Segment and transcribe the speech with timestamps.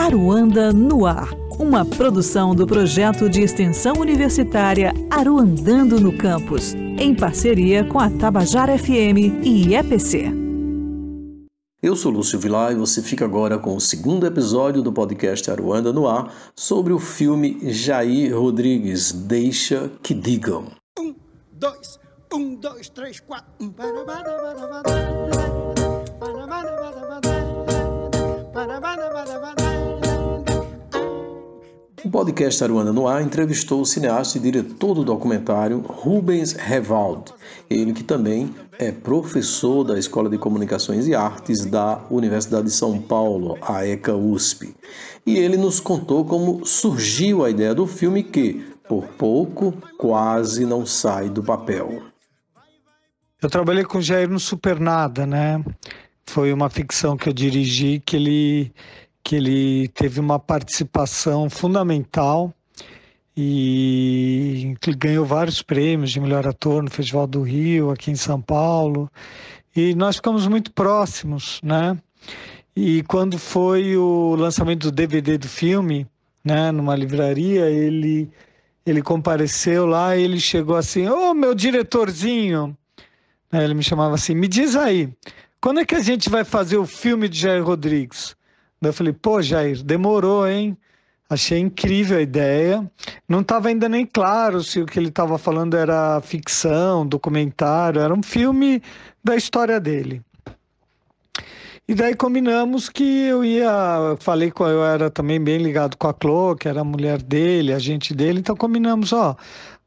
[0.00, 7.84] Aruanda no Ar, uma produção do projeto de extensão universitária Aruandando no Campus, em parceria
[7.84, 10.32] com a Tabajara FM e EPC.
[11.82, 15.92] Eu sou Lúcio Vilar e você fica agora com o segundo episódio do podcast Aruanda
[15.92, 20.72] no Ar sobre o filme Jair Rodrigues, Deixa que Digam.
[20.98, 21.14] Um,
[21.52, 22.00] dois,
[22.32, 23.50] um, dois, três, quatro.
[32.02, 37.32] O podcast Aruanda no Ar entrevistou o cineasta e diretor do documentário Rubens Revald,
[37.68, 42.98] ele que também é professor da Escola de Comunicações e Artes da Universidade de São
[42.98, 44.74] Paulo, a ECA USP.
[45.26, 50.86] E ele nos contou como surgiu a ideia do filme que, por pouco, quase não
[50.86, 52.02] sai do papel.
[53.42, 55.62] Eu trabalhei com Jair no Supernada, né?
[56.24, 58.72] Foi uma ficção que eu dirigi que ele
[59.22, 62.54] que ele teve uma participação fundamental
[63.36, 69.10] e ganhou vários prêmios de melhor ator no Festival do Rio, aqui em São Paulo.
[69.74, 71.96] E nós ficamos muito próximos, né?
[72.74, 76.06] E quando foi o lançamento do DVD do filme,
[76.44, 78.30] né, numa livraria, ele
[78.86, 82.76] ele compareceu lá e ele chegou assim: "Ô, oh, meu diretorzinho".
[83.52, 85.08] Ele me chamava assim: "Me diz aí,
[85.60, 88.36] quando é que a gente vai fazer o filme de Jair Rodrigues?"
[88.80, 90.76] Daí eu falei, pô, Jair, demorou, hein?
[91.28, 92.90] Achei incrível a ideia.
[93.28, 98.12] Não estava ainda nem claro se o que ele estava falando era ficção, documentário, era
[98.12, 98.82] um filme
[99.22, 100.22] da história dele.
[101.86, 106.14] E daí combinamos que eu ia, falei com eu era também bem ligado com a
[106.14, 109.36] Clô, que era a mulher dele, a gente dele, então combinamos, ó,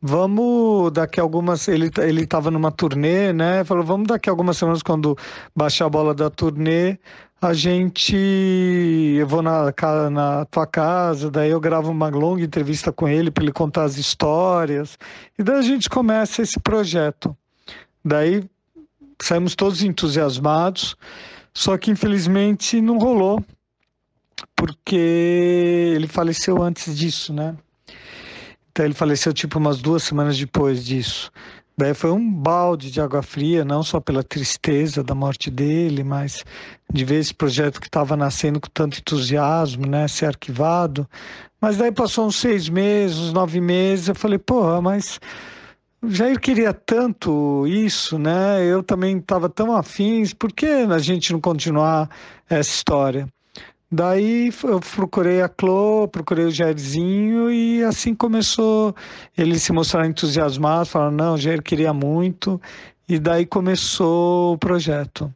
[0.00, 3.64] vamos daqui algumas, ele ele estava numa turnê, né?
[3.64, 5.16] Falou, vamos daqui algumas semanas quando
[5.54, 6.98] baixar a bola da turnê,
[7.40, 8.16] a gente
[9.18, 9.72] eu vou na,
[10.10, 13.96] na tua casa, daí eu gravo uma longa entrevista com ele para ele contar as
[13.96, 14.98] histórias.
[15.38, 17.36] E daí a gente começa esse projeto.
[18.04, 18.44] Daí
[19.22, 20.96] saímos todos entusiasmados,
[21.52, 23.44] só que infelizmente não rolou,
[24.56, 27.56] porque ele faleceu antes disso, né?
[28.80, 31.30] Então ele faleceu tipo umas duas semanas depois disso.
[31.76, 36.42] Daí foi um balde de água fria, não só pela tristeza da morte dele, mas
[36.90, 41.06] de ver esse projeto que estava nascendo com tanto entusiasmo, né, ser arquivado.
[41.60, 45.20] Mas daí passou uns seis meses, uns nove meses, eu falei, porra, mas
[46.08, 48.64] Jair queria tanto isso, né?
[48.64, 52.08] Eu também estava tão afins, por que a gente não continuar
[52.48, 53.28] essa história?
[53.92, 58.94] Daí eu procurei a Clô, procurei o Jairzinho e assim começou
[59.36, 62.60] ele se mostrar entusiasmado, falando, não, o Jair queria muito,
[63.08, 65.34] e daí começou o projeto.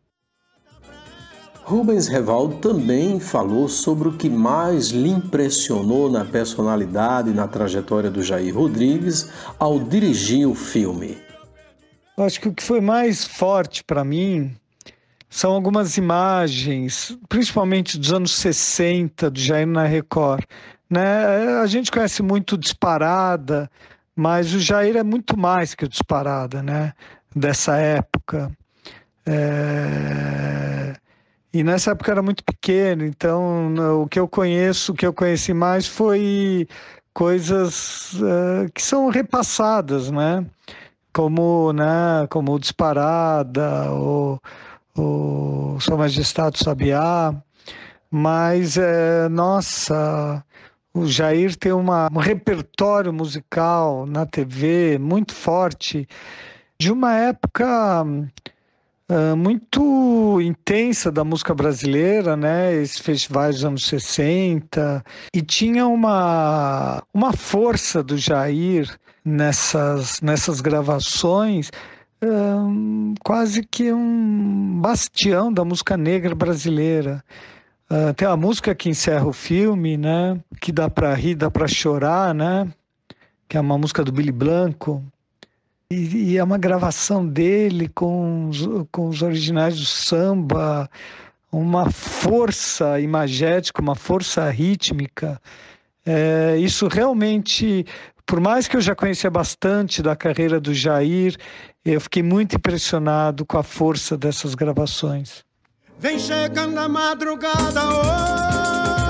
[1.64, 8.10] Rubens Revaldo também falou sobre o que mais lhe impressionou na personalidade e na trajetória
[8.10, 11.18] do Jair Rodrigues ao dirigir o filme.
[12.16, 14.54] Eu acho que o que foi mais forte para mim
[15.34, 20.44] são algumas imagens, principalmente dos anos 60, do Jair na Record.
[20.88, 21.58] Né?
[21.60, 23.68] A gente conhece muito Disparada,
[24.14, 26.92] mas o Jair é muito mais que o Disparada, né?
[27.34, 28.48] dessa época.
[29.26, 30.94] É...
[31.52, 35.52] E nessa época era muito pequeno, então o que eu conheço, o que eu conheci
[35.52, 36.68] mais foi
[37.12, 40.46] coisas uh, que são repassadas, né?
[41.12, 44.40] Como, né, como Disparada, ou
[44.96, 47.34] o Sua Majestade Sabiá,
[48.10, 50.44] mas, é, nossa,
[50.92, 56.08] o Jair tem uma, um repertório musical na TV muito forte,
[56.78, 58.04] de uma época
[59.36, 62.74] muito intensa da música brasileira, né?
[62.74, 71.70] Esses festivais dos anos 60, e tinha uma, uma força do Jair nessas, nessas gravações
[73.22, 77.22] quase que um bastião da música negra brasileira.
[77.90, 80.40] Uh, tem uma música que encerra o filme, né?
[80.60, 82.68] Que dá para rir, dá para chorar, né?
[83.48, 85.02] Que é uma música do Billy Blanco.
[85.90, 90.90] E, e, é uma gravação dele com os, com os originais do samba,
[91.52, 95.40] uma força imagética, uma força rítmica.
[96.06, 97.86] É, isso realmente
[98.26, 101.36] por mais que eu já conhecia bastante da carreira do Jair,
[101.84, 105.44] eu fiquei muito impressionado com a força dessas gravações.
[105.98, 107.80] Vem chegando a madrugada,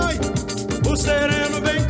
[0.07, 0.19] oi,
[0.91, 1.87] o sereno vem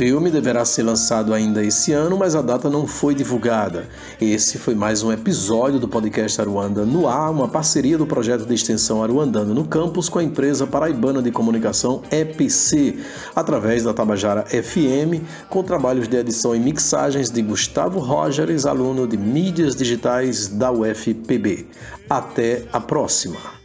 [0.00, 3.86] filme deverá ser lançado ainda esse ano, mas a data não foi divulgada.
[4.18, 8.54] Esse foi mais um episódio do podcast Aruanda no ar, uma parceria do projeto de
[8.54, 12.98] extensão Aruandando no Campus com a empresa paraibana de comunicação EPC,
[13.36, 19.18] através da Tabajara FM, com trabalhos de edição e mixagens de Gustavo Rogers, aluno de
[19.18, 21.66] mídias digitais da UFPB.
[22.08, 23.59] Até a próxima!